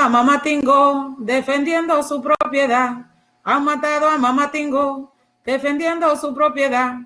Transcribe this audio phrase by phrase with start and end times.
[0.00, 3.06] a Mamatingo defendiendo su propiedad.
[3.44, 5.12] Han matado a Mamatingo
[5.44, 6.96] defendiendo su propiedad.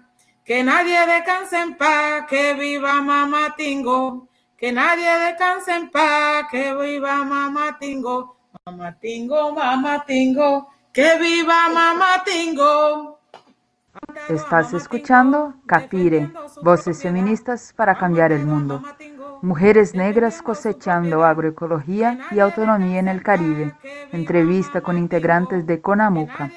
[0.45, 4.29] Que nadie descanse en paz, que viva Mamatingo.
[4.57, 8.37] Que nadie descanse en paz, que viva Mamatingo.
[8.67, 13.19] Mamatingo, Mamatingo, que viva Mamatingo.
[14.29, 16.33] Estás escuchando Capire,
[16.63, 18.83] voces feministas para cambiar el mundo.
[19.43, 23.75] Mujeres negras cosechando agroecología y autonomía en el Caribe.
[24.13, 26.51] Entrevista con integrantes de CONAMUCA.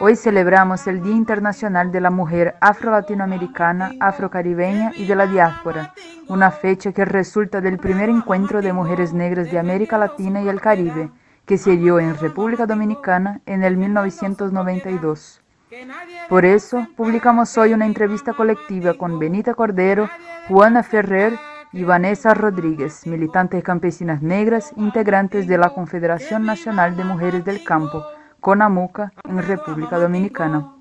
[0.00, 5.94] Hoy celebramos el Día Internacional de la Mujer Afro-Latinoamericana, Afro-Caribeña y de la Diáspora,
[6.28, 10.60] una fecha que resulta del primer encuentro de mujeres negras de América Latina y el
[10.60, 11.10] Caribe,
[11.46, 15.42] que se dio en República Dominicana en el 1992.
[16.28, 20.08] Por eso, publicamos hoy una entrevista colectiva con Benita Cordero,
[20.48, 21.38] Juana Ferrer
[21.72, 28.04] y Vanessa Rodríguez, militantes campesinas negras, integrantes de la Confederación Nacional de Mujeres del Campo,
[28.40, 30.74] CONAMUCA, en República Dominicana.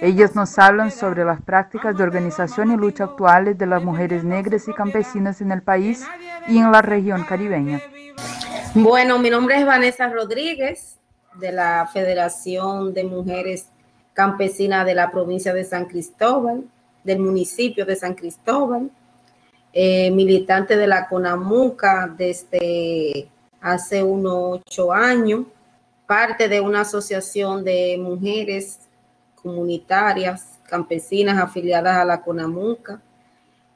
[0.00, 4.68] Ellas nos hablan sobre las prácticas de organización y lucha actuales de las mujeres negras
[4.68, 6.06] y campesinas en el país
[6.48, 7.80] y en la región caribeña.
[8.74, 10.98] Bueno, mi nombre es Vanessa Rodríguez,
[11.34, 13.68] de la Federación de Mujeres
[14.12, 16.64] Campesinas de la provincia de San Cristóbal,
[17.04, 18.90] del municipio de San Cristóbal,
[19.72, 23.28] eh, militante de la CONAMUCA desde
[23.60, 25.46] hace unos ocho años
[26.06, 28.80] parte de una asociación de mujeres
[29.34, 33.00] comunitarias, campesinas afiliadas a la CONAMUCA.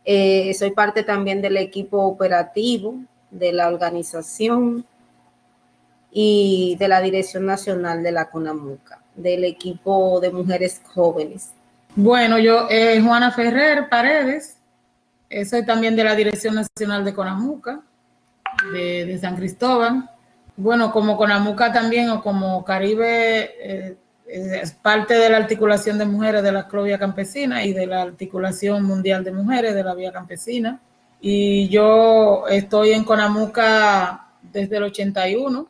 [0.05, 2.97] Eh, soy parte también del equipo operativo
[3.31, 4.85] de la organización
[6.11, 11.56] y de la Dirección Nacional de la CONAMUCA, del equipo de mujeres jóvenes.
[11.97, 14.58] Bueno, yo, eh, Juana Ferrer Paredes,
[15.48, 17.80] soy también de la Dirección Nacional de CONAMUCA,
[18.72, 20.11] de, de San Cristóbal
[20.56, 26.42] bueno, como Conamuca también o como Caribe eh, es parte de la articulación de mujeres
[26.42, 30.80] de la Clovia Campesina y de la articulación mundial de mujeres de la Vía Campesina.
[31.20, 35.68] Y yo estoy en Conamuca desde el 81, o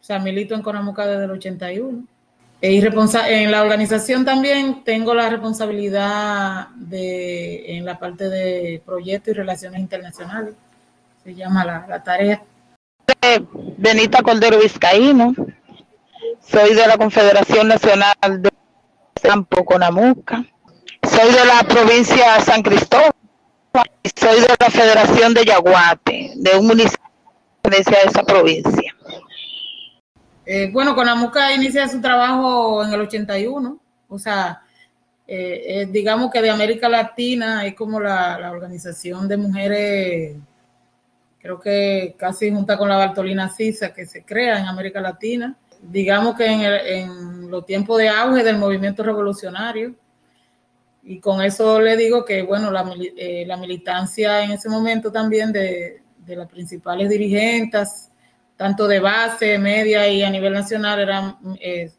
[0.00, 2.04] sea, milito en Conamuca desde el 81.
[2.62, 9.32] E y en la organización también tengo la responsabilidad de, en la parte de proyectos
[9.32, 10.54] y relaciones internacionales,
[11.24, 12.42] se llama la, la tarea.
[13.78, 15.34] Benita Cordero Vizcaíno,
[16.46, 18.50] soy de la Confederación Nacional de
[19.22, 20.44] Campo Conamuca,
[21.02, 23.12] soy de la provincia de San Cristóbal
[24.20, 27.00] soy de la Federación de Yaguate, de un municipio
[27.62, 28.94] de esa provincia.
[30.52, 33.78] Eh, bueno, Conamuca inicia su trabajo en el 81,
[34.08, 34.62] o sea,
[35.26, 40.36] eh, digamos que de América Latina es como la, la organización de mujeres
[41.40, 45.56] creo que casi junta con la Bartolina Sisa que se crea en América Latina.
[45.82, 49.94] Digamos que en, los tiempos de auge del movimiento revolucionario,
[51.02, 52.84] y con eso le digo que, bueno, la,
[53.16, 58.09] eh, militancia en ese momento también de, las principales dirigentes,
[58.60, 61.90] tanto de base, media y a nivel nacional, eran eh,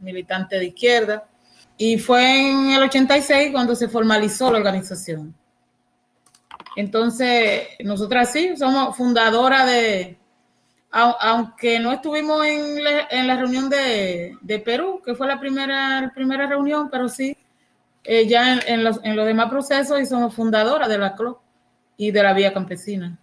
[0.00, 1.28] militantes de izquierda.
[1.76, 5.34] Y fue en el 86 cuando se formalizó la organización.
[6.76, 10.18] Entonces, nosotras sí, somos fundadora de,
[10.90, 17.10] aunque no estuvimos en la, reunión de, Perú, que fue la primera, primera reunión, pero
[17.10, 17.36] sí,
[18.26, 21.42] ya en, los, demás procesos y somos fundadora de la CLO
[21.98, 23.18] y de la Vía Campesina.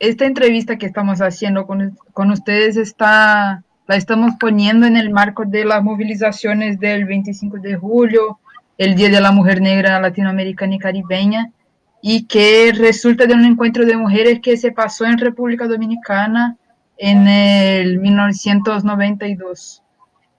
[0.00, 5.44] Esta entrevista que estamos haciendo con, con ustedes está, la estamos poniendo en el marco
[5.44, 8.40] de las movilizaciones del 25 de julio,
[8.78, 11.52] el Día de la Mujer Negra Latinoamericana y Caribeña,
[12.00, 16.56] y que resulta de un encuentro de mujeres que se pasó en República Dominicana
[16.96, 19.82] en el 1992,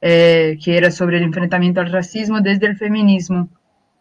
[0.01, 3.47] eh, que era sobre el enfrentamiento al racismo desde el feminismo.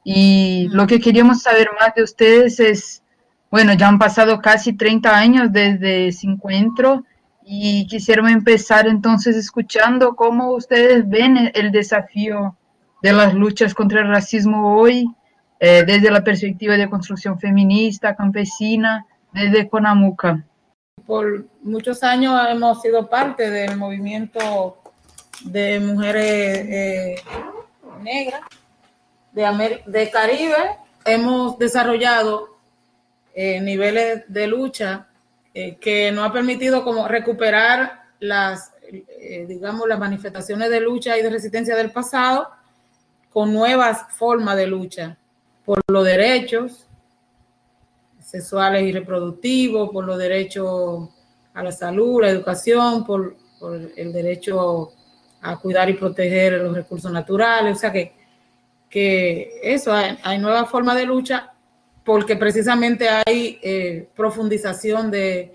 [0.05, 3.03] Y lo que queríamos saber más de ustedes es,
[3.51, 7.05] bueno, ya han pasado casi 30 años desde ese encuentro
[7.45, 12.57] y quisiéramos empezar entonces escuchando cómo ustedes ven el desafío
[13.03, 15.09] de las luchas contra el racismo hoy
[15.59, 20.45] eh, desde la perspectiva de construcción feminista, campesina, desde Conamuca.
[21.05, 24.79] Por muchos años hemos sido parte del movimiento
[25.45, 27.15] de mujeres eh,
[28.01, 28.43] negras
[29.33, 30.77] de, de Caribe.
[31.05, 32.60] Hemos desarrollado
[33.35, 35.07] eh, niveles de lucha
[35.53, 38.73] que nos ha permitido como recuperar las,
[39.49, 42.49] digamos, las manifestaciones de lucha y de resistencia del pasado
[43.33, 45.17] con nuevas formas de lucha
[45.65, 46.87] por los derechos
[48.31, 51.09] sexuales y reproductivos, por los derechos
[51.55, 53.37] a la salud, la educación, por,
[53.97, 54.93] el derecho
[55.43, 57.77] a cuidar y proteger los recursos naturales.
[57.77, 58.15] O sea que,
[58.89, 61.50] que eso, hay, nuevas formas de lucha
[62.05, 65.53] porque precisamente hay eh, profundización de,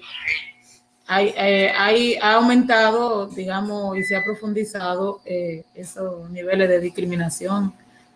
[1.07, 7.73] hay, eh, hay, ha aumentado, digamos, y se ha profundizado eh, esos niveles de discriminación,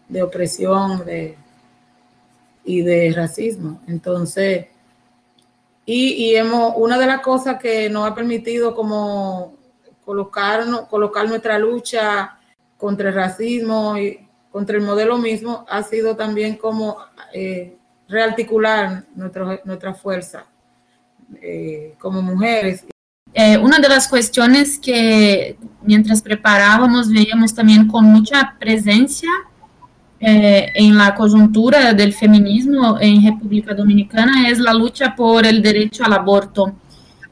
[0.07, 1.37] de opresión de,
[2.63, 3.81] y de racismo.
[3.87, 4.67] Entonces,
[5.85, 9.55] y, y, hemos, una de las cosas que nos ha permitido como
[10.05, 12.39] colocarnos, colocar nuestra lucha
[12.77, 16.97] contra el racismo y contra el modelo mismo ha sido también como
[17.33, 17.77] eh,
[18.09, 20.45] rearticular nuestro, nuestra fuerza
[21.41, 22.85] eh, como mujeres.
[23.33, 29.29] Eh, una de las cuestiones que mientras preparábamos veíamos también con mucha presencia
[30.21, 36.03] eh, en la coyuntura del feminismo en República Dominicana es la lucha por el derecho
[36.03, 36.73] al aborto.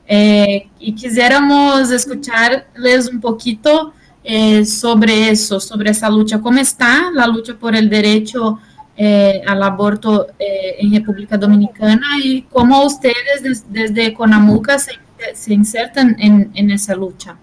[0.07, 7.27] Eh, y quisiéramos escucharles un poquito eh, sobre eso, sobre esa lucha, cómo está la
[7.27, 8.59] lucha por el derecho
[8.97, 14.93] eh, al aborto en República Dominicana y cómo ustedes des, desde Conamuca se,
[15.33, 17.37] se insertan en, esa lucha.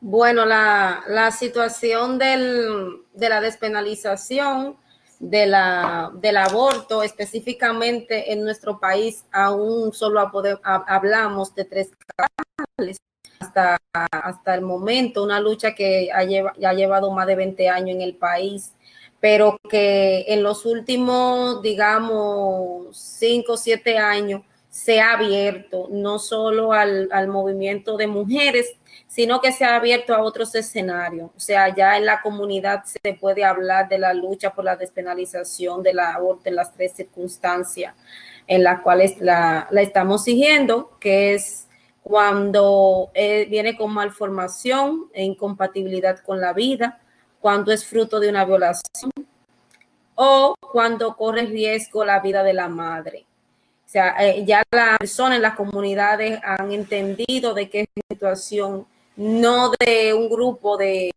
[0.00, 4.76] Bueno, la, la situación del, de la despenalización
[5.18, 10.20] de la, del aborto, específicamente en nuestro país, aún solo
[10.62, 12.98] hablamos de tres canales
[13.40, 18.02] hasta, hasta el momento, una lucha que ha, ha llevado más de 20 años en
[18.02, 18.72] el país,
[19.26, 26.72] pero que en los últimos, digamos, 5 o 7 años se ha abierto no solo
[26.72, 28.76] al, al movimiento de mujeres,
[29.08, 31.32] sino que se ha abierto a otros escenarios.
[31.36, 35.82] O sea, ya en la comunidad se puede hablar de la lucha por la despenalización
[35.82, 37.96] del aborto en las tres circunstancias
[38.46, 41.66] en las cuales la, estamos siguiendo, que es
[42.04, 47.00] cuando eh, viene con malformación e incompatibilidad con la vida,
[47.46, 49.12] cuando es fruto de una violación
[50.16, 53.24] o cuando corre riesgo la vida de la madre.
[53.86, 58.84] O sea, eh, ya las personas en las comunidades han entendido de qué situación
[59.14, 61.12] no de un grupo de,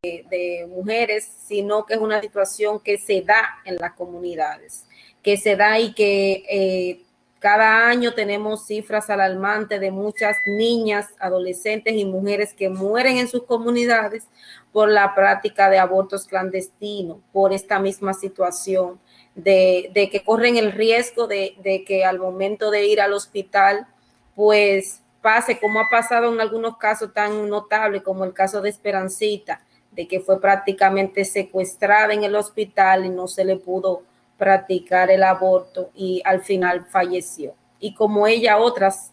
[0.70, 4.86] mujeres, sino que es una situación que se da en las comunidades,
[5.24, 7.02] que se da y que eh,
[7.40, 13.46] cada año tenemos cifras alarmantes de muchas niñas, adolescentes y mujeres que mueren en sus
[13.46, 14.28] comunidades
[14.72, 19.00] por la práctica de abortos clandestinos, por esta misma situación,
[19.36, 23.88] de, que corren el riesgo de, que al momento de ir al hospital,
[24.36, 29.62] pues pase como ha pasado en algunos casos tan notables como el caso de Esperancita,
[29.92, 34.04] de que fue prácticamente secuestrada en el hospital y no se le pudo
[34.38, 37.54] practicar el aborto y al final falleció.
[37.80, 39.12] Y como ella, otras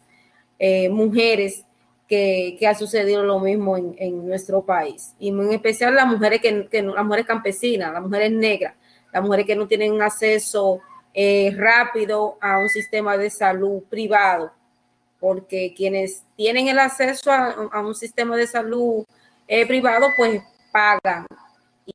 [0.59, 1.66] eh, mujeres
[2.09, 5.15] que, ha sucedido lo mismo en, nuestro país.
[5.19, 8.75] Y en especial las mujeres, que, las mujeres campesinas, las mujeres negras,
[9.13, 10.81] las mujeres que no tienen acceso
[11.15, 14.53] eh, rápido a un sistema de salud privado
[15.21, 19.05] porque quienes tienen el acceso a, un sistema de salud
[19.49, 20.43] eh, privado, pues
[20.73, 21.27] pagan
[21.85, 21.93] y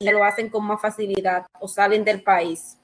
[0.00, 2.76] se lo hacen con más facilidad o salen del país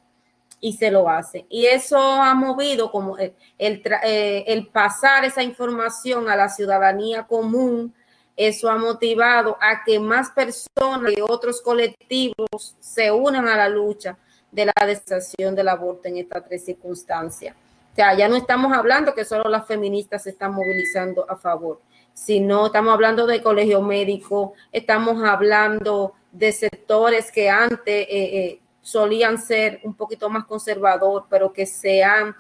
[0.60, 1.46] y se lo hacen.
[1.48, 7.94] Y eso ha movido como el, eh, el, pasar esa información a la ciudadanía común,
[8.37, 14.16] eso ha motivado a que más personas y otros colectivos se unan a la lucha
[14.50, 17.54] de la destrucción del aborto en estas tres circunstancias.
[17.92, 21.80] O sea, ya no estamos hablando que solo las feministas se están movilizando a favor,
[22.14, 29.40] sino estamos hablando del colegio médico, estamos hablando de sectores que antes eh, eh, solían
[29.40, 32.34] ser un poquito más conservador, pero que se han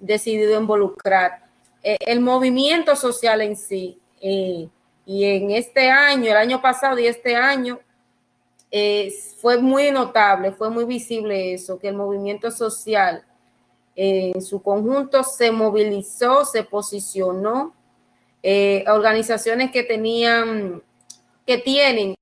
[0.00, 1.44] decidido involucrar.
[1.82, 7.36] Eh, el movimiento social en sí, y en este año, el año pasado y este
[7.36, 7.78] año,
[9.40, 13.24] fue muy notable, fue muy visible eso, que el movimiento social
[13.96, 17.74] en su conjunto se movilizó, se posicionó.
[18.42, 20.82] Eh, organizaciones que tenían,
[21.46, 22.14] que tienen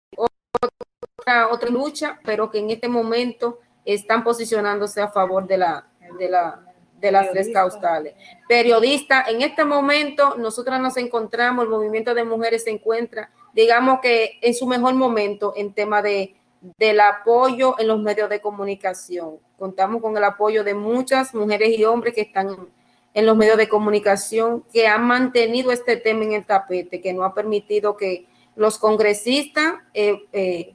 [1.23, 5.87] otra, otra lucha, pero que en este momento están posicionándose a favor de la,
[6.19, 6.61] de la,
[7.01, 8.15] de las tres causales.
[8.49, 14.39] Periodista, en este momento nosotras nos encontramos, el movimiento de mujeres se encuentra, digamos que
[14.41, 16.37] en su mejor momento en tema de
[16.79, 19.39] del apoyo en los medios de comunicación.
[19.59, 22.69] Contamos con el apoyo de muchas mujeres y hombres que están
[23.15, 27.25] en los medios de comunicación, que han mantenido este tema en el tapete, que no
[27.25, 30.75] ha permitido que los congresistas eh, eh,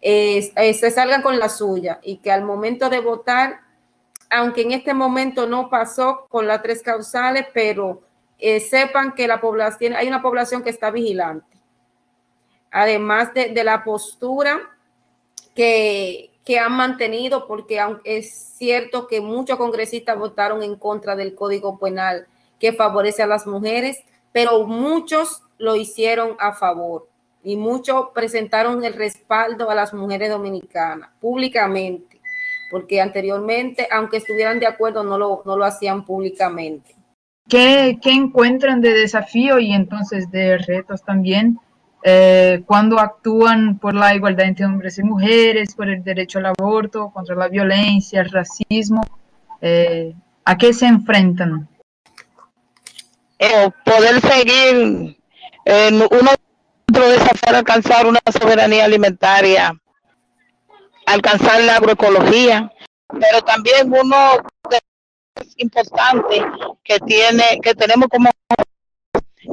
[0.00, 3.60] eh, se salgan con la suya y que al momento de votar,
[4.30, 8.02] aunque en este momento no pasó con las tres causales, pero
[8.38, 11.46] eh, sepan que la población, hay una población que está vigilante.
[12.70, 14.60] Además de, de la postura
[15.54, 21.78] que, que han mantenido, porque es cierto que muchos congresistas votaron en contra del Código
[21.78, 22.26] Penal
[22.60, 23.98] que favorece a las mujeres,
[24.32, 27.08] pero muchos lo hicieron a favor
[27.48, 32.20] y muchos presentaron el respaldo a las mujeres dominicanas públicamente,
[32.70, 36.94] porque anteriormente, aunque estuvieran de acuerdo, no lo, no lo hacían públicamente.
[37.48, 41.58] ¿Qué, ¿Qué encuentran de desafío y entonces de retos también
[42.02, 47.10] eh, cuando actúan por la igualdad entre hombres y mujeres, por el derecho al aborto,
[47.14, 49.00] contra la violencia, el racismo,
[49.62, 50.14] eh,
[50.44, 51.66] ¿a qué se enfrentan?
[53.38, 55.16] Eh, poder seguir
[56.98, 59.72] en uno otro desafío alcanzar una soberanía alimentaria,
[61.06, 62.72] alcanzar la agroecología,
[63.08, 64.38] pero también uno
[64.70, 64.80] de
[65.56, 66.44] importante
[66.82, 68.30] que tiene que tenemos como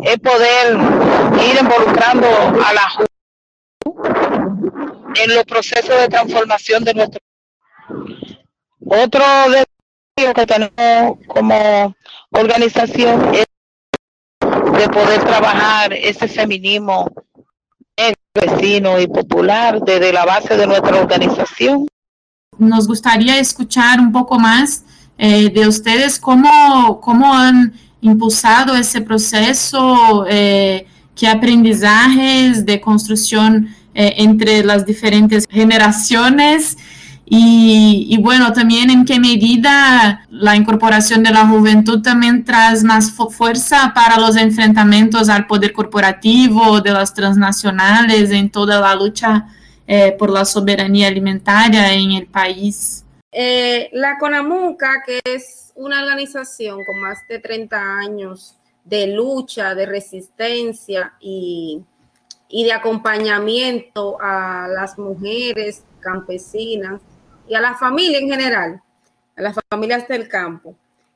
[0.02, 0.78] es poder
[1.48, 3.06] ir involucrando a la
[5.16, 7.20] en los procesos de transformación de nuestro
[8.88, 11.96] otro desafío que tenemos como
[12.32, 13.46] organización es
[14.40, 17.10] de poder trabajar ese feminismo
[18.34, 21.88] vecino y popular desde la base de nuestra organización.
[22.58, 24.84] Nos gustaría escuchar un poco más
[25.18, 30.86] eh, de ustedes cómo, cómo han impulsado ese proceso, eh,
[31.16, 36.78] qué aprendizajes de construcción eh, entre las diferentes generaciones
[37.28, 43.94] y, bueno, también en qué medida la incorporación de la juventud también trae más fuerza
[43.96, 49.48] para los enfrentamientos al poder corporativo de las transnacionales en toda la lucha
[49.88, 53.04] eh, por la soberanía alimentaria en el país.
[53.32, 61.14] la CONAMUCA, que es una organización con más de 30 años de lucha, de resistencia
[61.20, 61.84] y,
[62.52, 67.02] de acompañamiento a las mujeres campesinas
[67.48, 68.82] y a la familia en general,
[69.36, 70.76] a las familias del campo.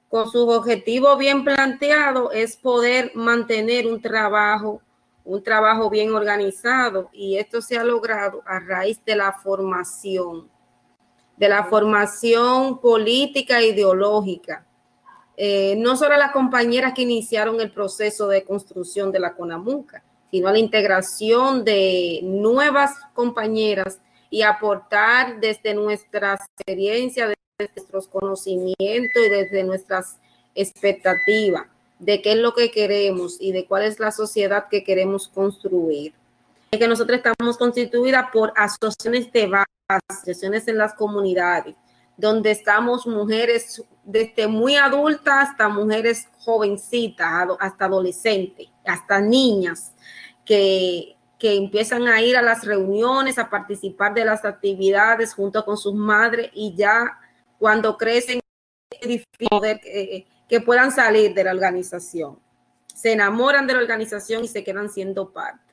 [0.10, 4.82] Con su objetivo bien planteado es poder mantener un trabajo,
[5.24, 10.50] un trabajo bien organizado y esto se ha logrado a raíz de la formación
[11.40, 14.66] de la formación política e ideológica.
[15.38, 20.04] Eh, no solo a las compañeras que iniciaron el proceso de construcción de la CONAMUCA,
[20.30, 29.24] sino a la integración de nuevas compañeras y aportar desde nuestra experiencia, desde nuestros conocimientos
[29.26, 30.18] y desde nuestras
[30.56, 31.66] expectativas
[32.00, 36.14] de qué es lo que queremos y de cuál es la sociedad que queremos construir.
[36.72, 41.76] Que nosotros estamos constituidas por asociaciones de base asociaciones en las comunidades,
[42.16, 49.94] donde estamos mujeres desde muy adultas hasta mujeres jovencitas, hasta adolescentes, hasta niñas
[50.46, 55.78] que, que empiezan a ir a las reuniones, a participar de las actividades junto con
[55.78, 57.18] sus madres y ya
[57.58, 58.40] cuando crecen
[58.92, 59.48] es difícil
[59.82, 62.38] que, que puedan salir de la organización.
[62.94, 65.70] Se enamoran de la organización y se quedan siendo parte.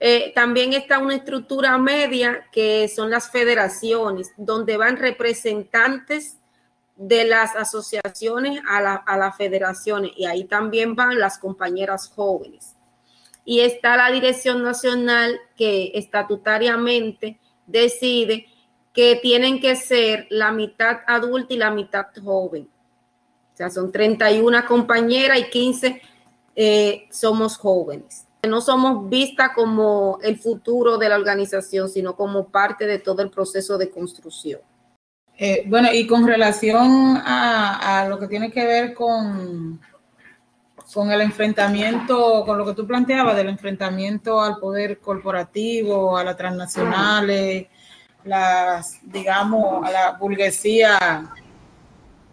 [0.00, 6.38] Eh, también está una estructura media que son las federaciones, donde van representantes
[6.96, 12.76] de las asociaciones a, las federaciones y ahí también van las compañeras jóvenes.
[13.48, 18.46] Y está la dirección nacional que estatutariamente decide
[18.92, 22.68] que tienen que ser la mitad adulta y la mitad joven.
[23.54, 26.02] O sea, son 31 compañeras y 15
[26.56, 32.86] eh, somos jóvenes no somos vistas como el futuro de la organización, sino como parte
[32.86, 34.60] de todo el proceso de construcción.
[35.36, 39.80] Eh, bueno, y con relación a, lo que tiene que ver con,
[40.92, 46.36] con el enfrentamiento, con lo que tú planteabas del enfrentamiento al poder corporativo, a las
[46.36, 47.66] transnacionales,
[48.24, 51.30] las, digamos, a la burguesía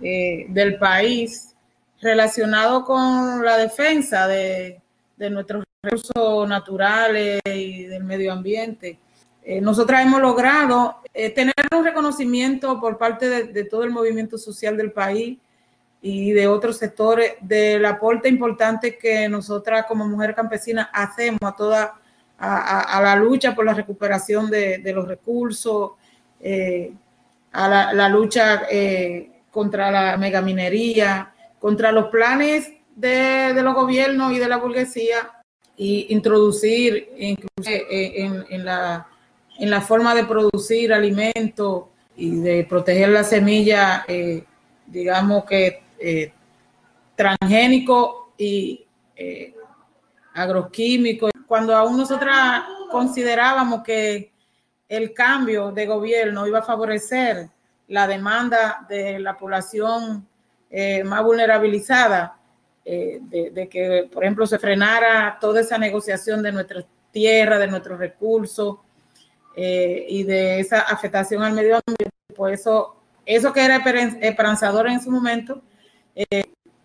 [0.02, 1.54] eh, del país,
[2.02, 4.82] relacionado con la defensa de,
[5.18, 9.00] de nuestros recursos naturales y del medio ambiente.
[9.48, 14.76] Eh, nosotras hemos logrado eh, tener un reconocimiento por parte de, todo el movimiento social
[14.76, 15.38] del país
[16.08, 21.96] y de otros sectores del aporte importante que nosotras como mujeres campesinas hacemos a toda
[22.38, 25.94] a, la lucha por la recuperación de, los recursos,
[26.40, 26.94] eh,
[27.54, 28.68] a la, lucha
[29.50, 35.32] contra la megaminería, contra los planes de, de, los gobiernos y de la burguesía
[35.76, 39.08] y introducir incluso en, en, la,
[39.58, 41.86] en la forma de producir alimentos
[42.16, 44.44] y de proteger la semilla, eh,
[44.86, 46.32] digamos que eh,
[47.16, 48.86] transgénico y
[49.16, 49.56] eh,
[50.34, 51.32] agroquímicos.
[51.48, 54.32] Cuando aún nosotras considerábamos que
[54.88, 57.50] el cambio de gobierno iba a favorecer
[57.88, 60.28] la demanda de la población
[60.70, 62.38] eh, más vulnerabilizada,
[62.84, 67.98] eh, de, que, por ejemplo, se frenara toda esa negociación de nuestra tierra, de nuestros
[67.98, 68.78] recursos
[69.58, 75.10] y de esa afectación al medio ambiente, pues eso, eso que era esperanzador en su
[75.10, 75.62] momento,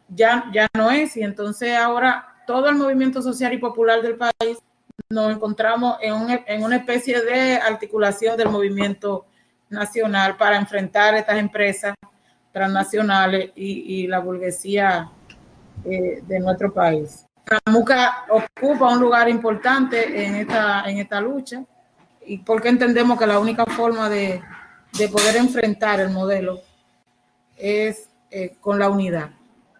[0.08, 1.16] ya, ya no es.
[1.16, 4.58] Y entonces ahora todo el movimiento social y popular del país
[5.08, 9.26] nos encontramos en, una especie de articulación del movimiento
[9.68, 11.94] nacional para enfrentar estas empresas
[12.52, 15.10] transnacionales y, la burguesía
[15.84, 17.24] eh, de nuestro país.
[17.66, 21.64] Muca ocupa un lugar importante en esta, en esta lucha
[22.26, 24.42] y porque entendemos que la única forma de,
[25.10, 26.60] poder enfrentar el modelo
[27.56, 29.30] es eh, con la unidad.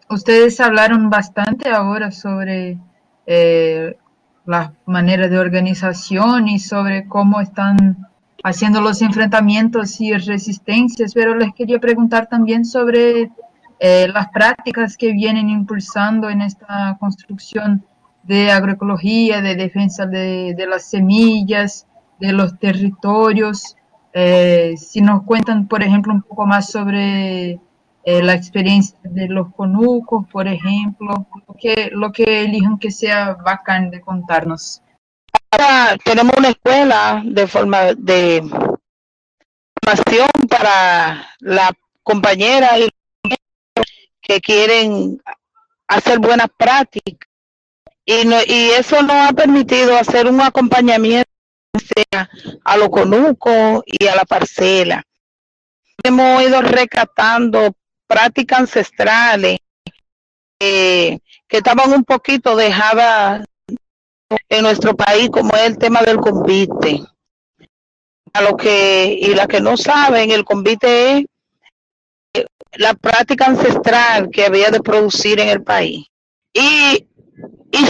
[0.09, 2.78] Ustedes hablaron bastante ahora sobre
[3.26, 3.97] eh,
[4.45, 8.09] la manera de organización y sobre cómo están
[8.42, 13.30] haciendo los enfrentamientos y resistencias, pero les quería preguntar también sobre
[13.78, 17.85] eh, las prácticas que vienen impulsando en esta construcción
[18.23, 21.87] de agroecología, de defensa de, las semillas,
[22.19, 23.76] de los territorios.
[24.12, 27.61] Eh, si nos cuentan, por ejemplo, un poco más sobre
[28.04, 33.35] eh, la experiencia de los conucos, por ejemplo, lo que, lo que elijan que sea
[33.35, 34.83] bacán de contarnos.
[35.50, 38.42] Ahora tenemos una escuela de forma de
[39.83, 41.71] formación para la
[42.02, 42.88] compañera y
[44.21, 45.21] que quieren
[45.88, 47.28] hacer buenas prácticas
[48.04, 51.30] y, no, y eso nos ha permitido hacer un acompañamiento
[52.64, 55.02] a los conucos y a la parcela.
[56.02, 57.73] Hemos ido rescatando
[58.11, 59.61] prácticas ancestrales
[60.59, 63.47] que estaban un poquito dejadas
[64.49, 67.02] en nuestro país, como es el tema del convite.
[68.32, 71.25] A lo que, y la que no saben, el convite es
[72.35, 76.06] eh, la práctica ancestral que había de producir en el país.
[76.52, 77.06] Y,
[77.73, 77.87] y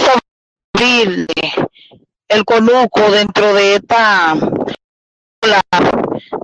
[2.28, 4.34] el conuco dentro de esta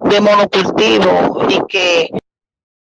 [0.04, 2.10] de monocultivo y que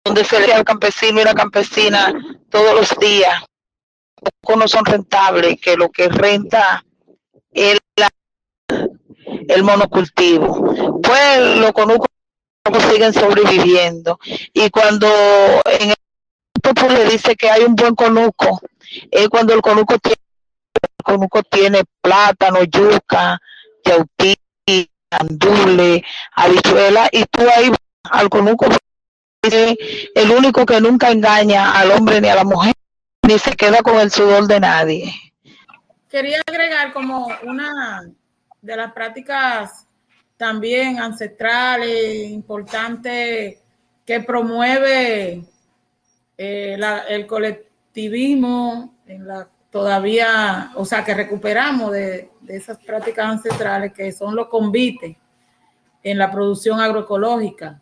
[0.03, 2.13] donde se le al campesino y la campesina
[2.49, 3.43] todos los días,
[4.55, 6.83] no son rentables, que lo que renta
[7.51, 7.79] es
[9.47, 11.01] el monocultivo.
[11.01, 12.07] Pues los conucos
[12.89, 14.19] siguen sobreviviendo.
[14.53, 15.07] Y cuando
[15.65, 15.95] en el
[16.61, 18.61] pues le dice que hay un buen conuco,
[19.09, 20.17] es cuando el conuco tiene,
[20.73, 23.39] el conuco tiene plátano, yuca,
[23.85, 24.35] yautí,
[25.11, 27.71] andule, habichuela, y tú ahí
[28.03, 28.67] al conuco
[29.41, 32.73] el único que nunca engaña al hombre ni a la mujer,
[33.25, 35.13] ni se queda con el sudor de nadie.
[36.09, 38.09] Quería agregar como una
[38.61, 39.87] de las prácticas
[40.37, 43.59] también ancestrales, importantes,
[44.05, 45.43] que promueve
[46.37, 46.77] eh,
[47.09, 54.11] el colectivismo en la todavía, o sea, que recuperamos de, de esas prácticas ancestrales que
[54.11, 55.15] son los convites
[56.01, 57.79] en la producción agroecológica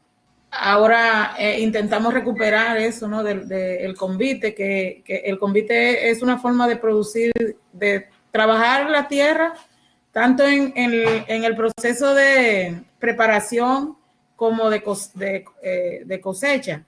[0.52, 3.24] ahora eh, intentamos recuperar eso, ¿no?
[3.24, 7.32] Del de, convite, que, el convite es una forma de producir,
[7.74, 9.54] de trabajar la tierra,
[10.12, 13.98] tanto en, el proceso de preparación
[14.36, 14.84] como de,
[15.62, 16.84] eh, de, cosecha,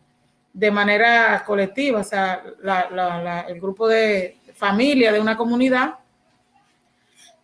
[0.54, 2.44] de manera colectiva, o sea,
[3.48, 5.96] el grupo de familia de una comunidad,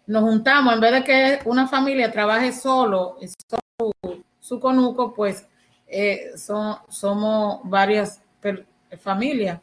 [0.08, 3.18] nos juntamos, en vez de que una familia trabaje solo,
[4.40, 5.48] su conuco, pues
[5.88, 8.22] eh, son, somos varias
[9.02, 9.60] familias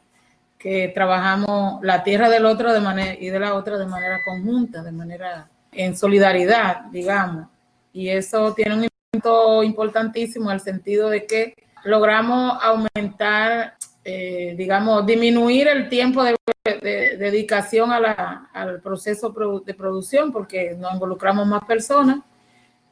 [0.57, 4.81] que trabajamos la tierra del otro de manera y de la otra de manera conjunta,
[4.81, 7.47] de manera en solidaridad, digamos.
[7.91, 15.05] Y eso tiene un impacto importantísimo en el sentido de que logramos aumentar, eh, digamos,
[15.05, 22.19] disminuir el tiempo de, dedicación al proceso de producción porque nos involucramos más personas,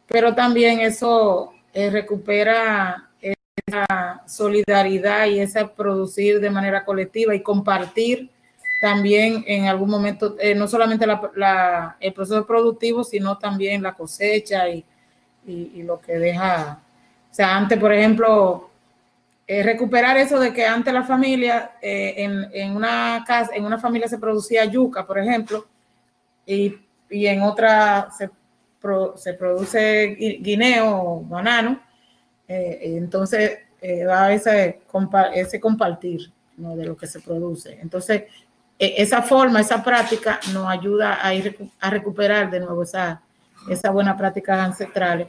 [0.08, 3.11] pero también eso eh, recupera
[3.56, 8.30] esa solidaridad y esa producir de manera colectiva y compartir
[8.82, 14.68] también en algún momento, eh, no solamente la, el proceso productivo, sino también la cosecha
[14.70, 14.84] y,
[15.46, 16.80] y, lo que deja.
[17.30, 18.72] O sea, antes, por ejemplo,
[19.46, 23.78] eh, recuperar eso de que antes la familia, eh, en, en, una casa, en una
[23.78, 25.68] familia se producía yuca, por ejemplo,
[26.46, 26.76] y,
[27.08, 28.32] y en otra se,
[29.16, 31.80] se produce guineo o banano,
[32.54, 34.82] eh, entonces eh, da ese,
[35.34, 37.80] ese compartir de lo que se produce.
[37.82, 38.24] Entonces,
[38.78, 43.22] e, esa forma, esa práctica nos ayuda a ir a recuperar de nuevo esa,
[43.70, 45.28] esa buena práctica ancestrales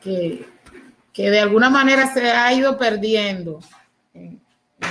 [0.00, 0.46] que,
[1.12, 3.60] que de alguna manera se ha ido perdiendo
[4.14, 4.40] en,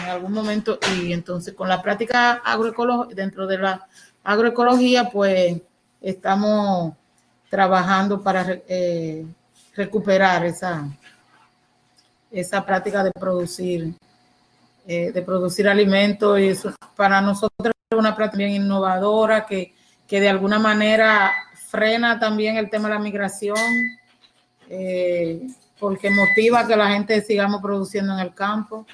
[0.07, 3.87] algún momento y entonces con la práctica agroecológica, dentro de la
[4.23, 5.61] agroecología, pues
[5.99, 6.93] estamos
[7.49, 9.25] trabajando para eh,
[9.75, 10.87] recuperar esa,
[12.31, 13.93] esa práctica de producir,
[14.87, 19.73] eh, de producir alimentos y eso para nosotros es una práctica bien innovadora que,
[20.07, 21.31] que de alguna manera
[21.69, 23.57] frena también el tema de la migración.
[24.69, 25.47] Eh,
[25.81, 28.85] porque motiva que la gente sigamos produciendo en el campo.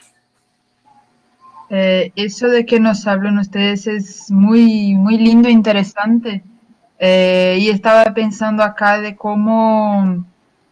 [1.69, 6.43] Eh, eso de que nos hablan ustedes es muy, muy lindo e interesante.
[6.97, 10.26] Eh, y estaba pensando acá de cómo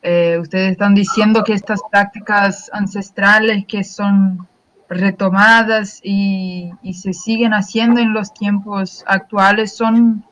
[0.08, 4.48] eh, ustedes están diciendo que estas prácticas ancestrales que son
[4.88, 10.24] retomadas y, se siguen haciendo en los tiempos actuales son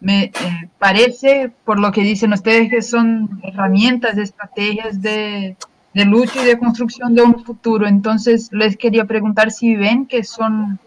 [0.00, 0.32] me eh,
[0.80, 5.56] parece, por lo que dicen ustedes, que son herramientas, estrategias de,
[5.94, 7.86] de, lucha y de construcción de un futuro.
[7.86, 10.80] Entonces, les quería preguntar si ven que son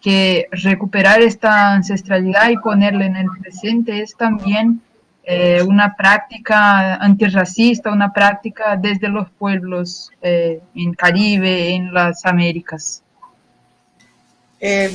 [0.00, 4.80] que recuperar esta ancestralidad y ponerla en el presente es también
[5.26, 13.02] eh, una práctica antirracista, una práctica desde los pueblos eh, en Caribe, en las Américas.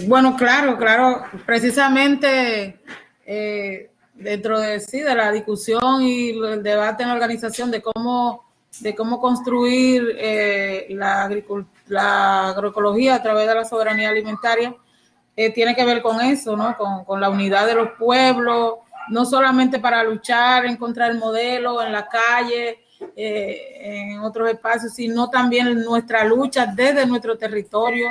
[0.07, 2.79] bueno, claro, claro, precisamente
[3.25, 8.43] eh, dentro de sí, de la discusión y el debate en la organización de cómo,
[8.79, 11.29] de cómo construir eh, la,
[11.87, 14.75] la agroecología a través de la soberanía alimentaria,
[15.35, 16.75] eh, tiene que ver con eso, ¿no?
[16.77, 18.75] Con, con, la unidad de los pueblos,
[19.11, 22.79] no solamente para luchar en contra del modelo en la calle,
[23.15, 28.07] en otros espacios, sino también nuestra lucha desde nuestro territorio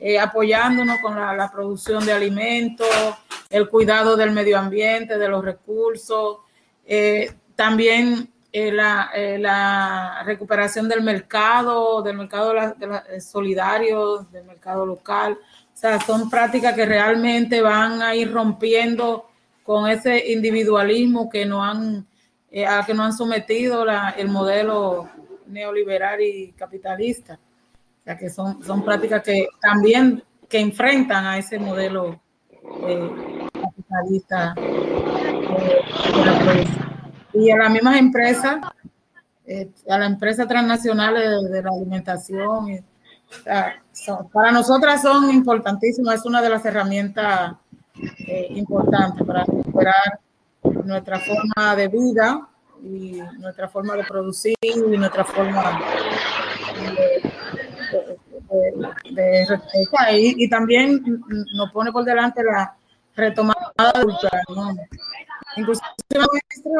[0.00, 2.86] eh, apoyándonos con la, producción de alimentos,
[3.50, 6.38] el cuidado del medio ambiente, de los recursos,
[6.86, 12.54] eh, también eh, la, recuperación del mercado, del mercado
[13.18, 15.36] solidario, del mercado local.
[15.74, 19.28] O sea, son prácticas que realmente van a ir rompiendo
[19.68, 22.06] con ese individualismo que no han,
[22.66, 23.84] a que no han sometido
[24.16, 25.10] el modelo
[25.46, 27.38] neoliberal y capitalista.
[28.18, 32.18] Que son, son prácticas que también que enfrentan a ese modelo
[32.86, 33.10] eh,
[33.52, 35.84] capitalista eh,
[37.34, 38.56] Y a las mismas empresas,
[39.44, 42.82] eh, a las empresas transnacionales de, la alimentación,
[44.32, 47.52] para nosotras son importantísimas, es una de las herramientas
[48.50, 50.20] importantes para recuperar
[50.84, 52.48] nuestra forma de vida
[52.82, 55.80] y nuestra forma de producir y nuestra forma
[56.80, 57.22] de
[59.10, 59.46] de,
[60.12, 61.02] y, también
[61.54, 62.74] nos pone por delante la
[63.14, 64.88] retomada de
[65.56, 65.84] Inclusive,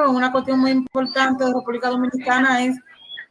[0.08, 2.76] una cuestión muy importante de República Dominicana es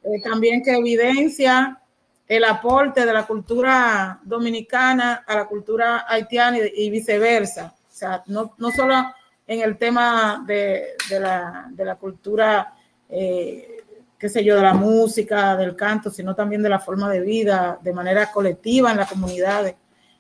[0.04, 1.80] eh, también que evidencia
[2.28, 7.74] el aporte de la cultura dominicana a la cultura haitiana y, viceversa.
[7.98, 8.94] O sea, no, solo
[9.48, 12.76] en el tema de, la, cultura
[13.10, 13.84] eh,
[14.20, 17.80] qué sé yo, de la música, del canto, sino también de la forma de vida,
[17.82, 19.74] de manera colectiva en las comunidades.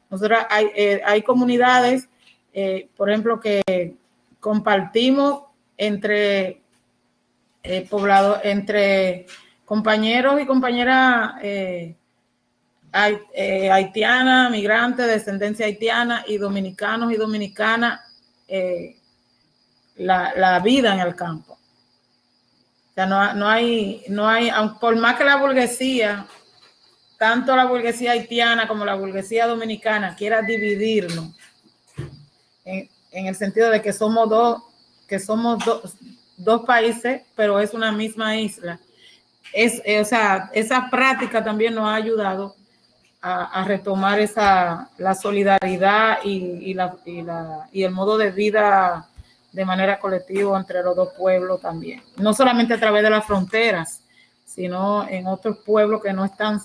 [0.10, 2.10] Nosotros hay, eh, hay comunidades,
[2.52, 3.94] eh, por ejemplo, que
[4.40, 5.44] compartimos
[5.78, 6.64] entre
[7.92, 9.28] poblados, entre
[9.66, 11.34] compañeros y compañeras
[12.98, 18.02] haitianas, migrantes, descendencia haitiana y dominicanos y dominicanas,
[19.98, 21.58] la, la vida en el campo
[22.98, 24.50] sea, no, no, hay, no hay,
[24.82, 26.26] por más que la burguesía,
[27.20, 31.36] tanto la burguesía haitiana como la burguesía dominicana quiera dividirnos
[32.66, 34.64] en, el sentido de que somos dos,
[35.08, 35.64] que somos
[36.38, 38.80] dos países, pero es una misma isla.
[39.54, 42.56] Es, eh, o sea, esa práctica también nos ha ayudado
[43.22, 49.08] a, retomar esa, la solidaridad y, la, y, la, y el modo de vida
[49.52, 52.02] de manera colectiva entre los dos pueblos también.
[52.18, 54.02] No solamente a través de las fronteras,
[54.46, 56.60] sino en otros pueblos que no están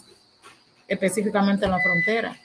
[0.87, 2.37] específicamente en la frontera.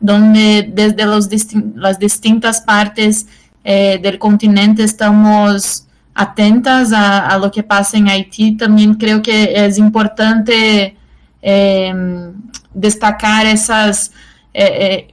[0.00, 1.28] Donde desde los
[1.76, 3.26] las distintas partes
[3.62, 9.78] eh, del continente estamos atentas a, lo que pasa en Haití, también creo que es
[9.78, 10.96] importante
[11.42, 12.32] eh,
[12.74, 14.12] destacar esas...
[14.52, 15.08] Eh,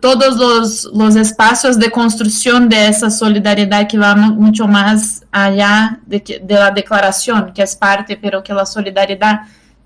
[0.00, 6.22] todos los, los, espacios de construcción de esa solidaridad que va mucho más allá de,
[6.42, 9.40] de, la declaración, que es parte, pero que la solidaridad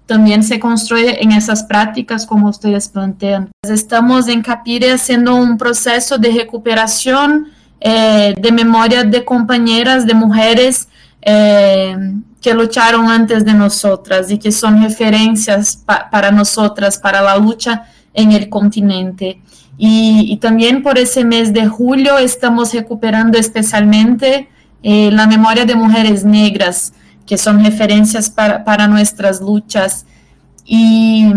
[0.06, 3.50] también se construye en esas prácticas como ustedes plantean.
[3.62, 10.88] Estamos en Capire haciendo un proceso de recuperación eh, de memoria de compañeras, de mujeres
[11.22, 11.96] eh,
[12.44, 17.84] que lucharon antes de nosotras y que son referencias pa para nosotras, para la lucha
[18.12, 19.40] en el continente.
[19.78, 24.50] Y, y, también por ese mes de julio estamos recuperando especialmente
[24.82, 26.92] eh, la memoria de mujeres negras,
[27.26, 30.04] que son referencias para, para nuestras luchas.
[30.66, 31.32] Y,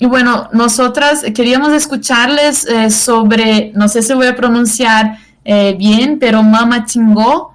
[0.00, 6.18] y, bueno, nosotras queríamos escucharles eh, sobre, no sé si voy a pronunciar eh, bien,
[6.18, 7.54] pero Mama Tingó,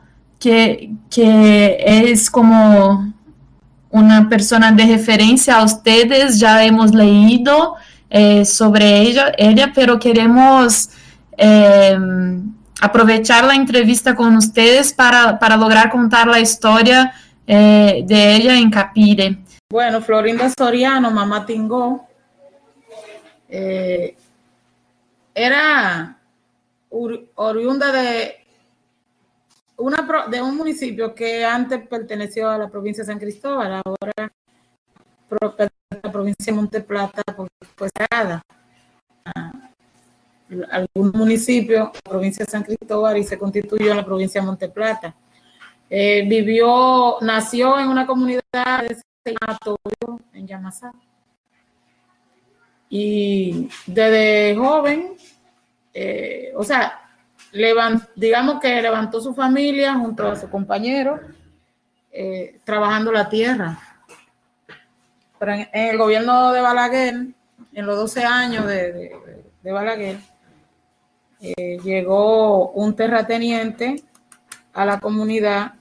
[1.10, 1.78] que,
[2.12, 3.14] es como
[3.90, 7.76] una persona de referencia a ustedes, ya hemos leído
[8.10, 10.90] eh, sobre ella, ella, pero queremos
[11.38, 11.98] eh,
[12.82, 17.14] aprovechar la entrevista con ustedes para, para lograr contar la historia
[17.48, 19.38] eh, de ella en Capire.
[19.70, 22.08] Bueno, Florinda Soriano, mamá Tingó,
[23.50, 24.16] eh,
[25.34, 26.18] era
[26.90, 28.45] oriunda de,
[29.78, 34.32] una, de un municipio que antes perteneció a la provincia de San Cristóbal, ahora
[36.04, 38.42] la provincia de Monteplata porque fue cerrada
[39.26, 39.52] a
[40.72, 45.16] algún municipio, la provincia de San Cristóbal y se constituyó en la provincia de Monteplata.
[45.90, 48.42] Eh, vivió, nació en una comunidad
[48.88, 48.98] de
[50.34, 50.94] en Yamasá.
[52.90, 55.16] Y desde joven,
[55.94, 57.05] eh, o sea,
[57.56, 61.20] levant, digamos que levantó su familia junto a su compañero,
[62.12, 63.80] eh, trabajando la tierra.
[65.40, 67.16] Pero en, en, el gobierno de Balaguer,
[67.74, 70.18] en los 12 años de, de, de Balaguer,
[71.40, 74.04] eh, llegó un terrateniente
[74.74, 75.76] a la comunidad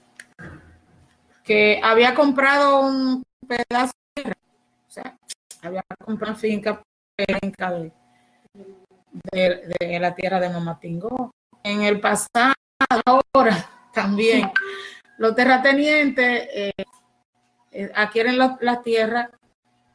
[1.43, 4.39] que había comprado un pedazo de tierra,
[4.89, 5.17] o sea,
[5.63, 6.83] había comprado una finca
[7.19, 7.93] de,
[9.33, 11.33] de, de la tierra de Mamatingó.
[11.65, 12.53] En el pasado,
[13.07, 14.53] ahora también,
[15.17, 16.73] los terratenientes eh,
[17.73, 19.31] eh, adquieren las la tierras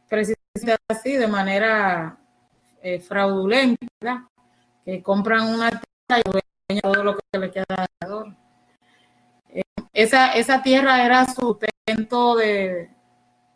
[0.08, 2.18] precisamente así, de manera
[2.82, 4.24] eh, fraudulenta, ¿verdad?
[4.84, 7.66] que compran una tierra y dueñan todo lo que le queda
[8.02, 8.36] alrededor.
[9.94, 12.90] Esa, esa tierra era sustento de,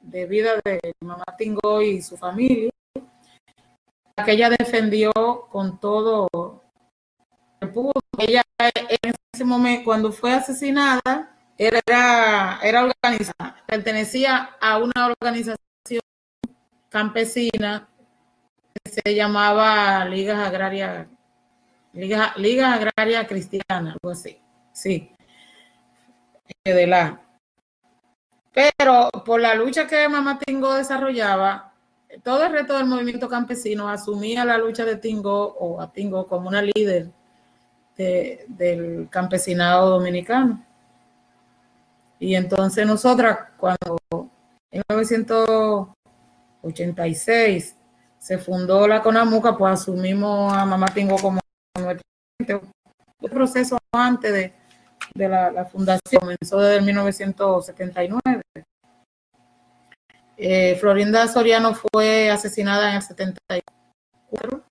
[0.01, 2.69] de vida de mamá Tingo y su familia,
[4.23, 5.11] que ella defendió
[5.49, 6.29] con todo
[8.17, 8.43] ella
[8.75, 16.01] en ese momento, cuando fue asesinada, era, era organizada, pertenecía a una organización
[16.89, 17.87] campesina
[18.73, 21.07] que se llamaba Ligas Agrarias,
[21.93, 24.39] Liga, Liga Agraria Cristiana, algo así,
[24.71, 25.11] sí,
[26.63, 27.21] de la.
[28.51, 31.73] Pero por la lucha que Mamá Tingo desarrollaba,
[32.23, 36.49] todo el resto del movimiento campesino asumía la lucha de Tingo o a Tingo como
[36.49, 37.11] una líder
[37.97, 40.65] de, del campesinado dominicano.
[42.19, 43.97] Y entonces nosotras, cuando
[44.71, 47.75] en 1986
[48.17, 51.41] se fundó la CONAMUCA, pues asumimos a Mamá Tingo como
[51.77, 52.63] nuestro
[53.23, 54.53] el proceso antes de,
[55.13, 58.41] de la, fundación, comenzó desde 1979.
[60.35, 64.63] Eh, Florinda Soriano fue asesinada en el 74.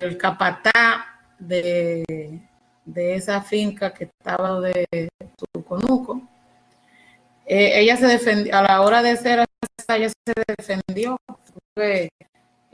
[0.00, 2.40] El capatá de,
[2.84, 5.08] de esa finca que estaba de
[5.52, 6.22] Tuconuco.
[7.46, 9.48] Eh, ella se defendió, a la hora de ser
[9.94, 11.16] ella se defendió,
[11.76, 12.10] le,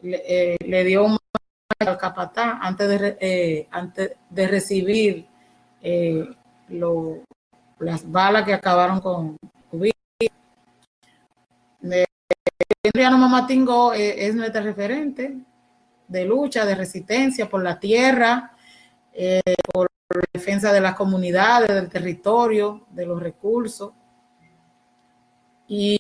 [0.02, 1.16] eh, le, dio un
[1.78, 5.26] al capatá antes de, eh, antes de recibir
[5.80, 6.28] eh,
[6.68, 7.22] lo,
[7.78, 9.36] las balas que acabaron con
[12.86, 15.36] Adriano Mamatingo es nuestra referente
[16.08, 18.53] de lucha, de resistencia por la tierra,
[19.14, 19.40] eh,
[19.72, 19.88] por
[20.32, 23.92] defensa de las comunidades, del territorio, de los recursos.
[25.66, 25.98] Y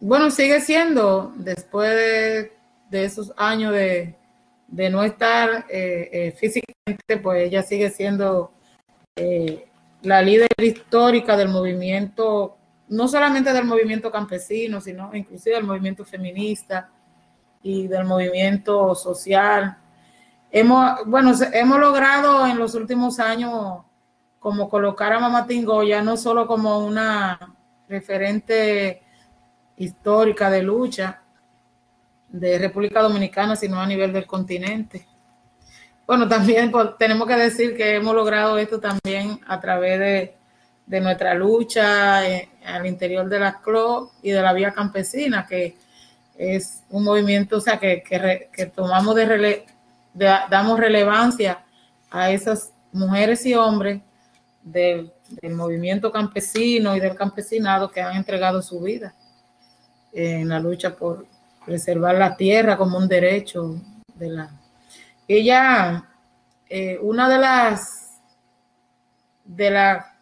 [0.00, 2.52] bueno, sigue siendo, después de,
[2.90, 4.14] de esos años de,
[4.68, 8.52] de no estar eh, eh, físicamente, pues ella sigue siendo
[9.16, 9.66] eh,
[10.02, 12.56] la líder histórica del movimiento,
[12.88, 16.90] no solamente del movimiento campesino, sino inclusive del movimiento feminista
[17.62, 19.78] y del movimiento social
[20.54, 23.80] hemos, bueno, hemos logrado en los últimos años
[24.38, 27.56] como colocar a Mamá Tingo ya no solo como una
[27.88, 29.02] referente
[29.76, 31.22] histórica de lucha
[32.28, 35.06] de República Dominicana, sino a nivel del continente.
[36.06, 40.36] Bueno, también pues, tenemos que decir que hemos logrado esto también a través de,
[40.86, 45.76] de nuestra lucha eh, al interior de la CLO y de la vía campesina, que
[46.36, 49.66] es un movimiento, o sea, que, que, tomamos de, rele,
[50.14, 51.64] damos relevancia
[52.10, 54.00] a esas mujeres y hombres
[54.62, 55.12] del,
[55.50, 59.14] movimiento campesino y del campesinado que han entregado su vida
[60.12, 61.26] en la lucha por
[61.66, 63.80] preservar la tierra como un derecho
[64.14, 64.50] de la...
[65.26, 66.08] Ella,
[66.68, 68.20] eh, una de las,
[69.44, 70.14] de la,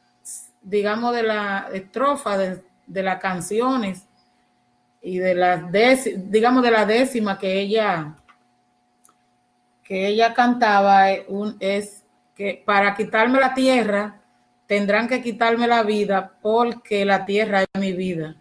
[0.63, 4.07] digamos, de la estrofa de, de las canciones
[5.03, 5.69] y de la
[6.17, 8.15] digamos de la décima que ella
[9.93, 12.03] que ella cantaba es
[12.35, 14.23] que para quitarme la tierra
[14.67, 18.37] tendrán que quitarme la vida porque la tierra es mi vida.